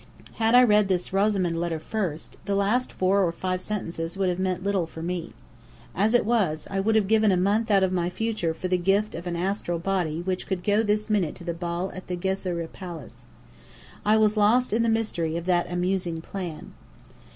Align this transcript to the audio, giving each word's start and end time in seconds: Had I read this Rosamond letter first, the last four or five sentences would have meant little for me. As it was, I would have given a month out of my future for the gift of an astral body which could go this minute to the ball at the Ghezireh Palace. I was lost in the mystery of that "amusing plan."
Had 0.37 0.55
I 0.55 0.63
read 0.63 0.87
this 0.87 1.13
Rosamond 1.13 1.55
letter 1.59 1.77
first, 1.79 2.35
the 2.45 2.55
last 2.55 2.91
four 2.91 3.23
or 3.23 3.31
five 3.31 3.61
sentences 3.61 4.17
would 4.17 4.29
have 4.29 4.39
meant 4.39 4.63
little 4.63 4.87
for 4.87 5.03
me. 5.03 5.31
As 5.93 6.15
it 6.15 6.25
was, 6.25 6.67
I 6.71 6.79
would 6.79 6.95
have 6.95 7.07
given 7.07 7.31
a 7.31 7.37
month 7.37 7.69
out 7.69 7.83
of 7.83 7.91
my 7.91 8.09
future 8.09 8.55
for 8.55 8.67
the 8.67 8.79
gift 8.79 9.13
of 9.13 9.27
an 9.27 9.35
astral 9.35 9.77
body 9.77 10.19
which 10.23 10.47
could 10.47 10.63
go 10.63 10.81
this 10.81 11.07
minute 11.11 11.35
to 11.35 11.43
the 11.43 11.53
ball 11.53 11.91
at 11.93 12.07
the 12.07 12.15
Ghezireh 12.17 12.73
Palace. 12.73 13.27
I 14.03 14.17
was 14.17 14.35
lost 14.35 14.73
in 14.73 14.81
the 14.81 14.89
mystery 14.89 15.37
of 15.37 15.45
that 15.45 15.71
"amusing 15.71 16.19
plan." 16.21 16.73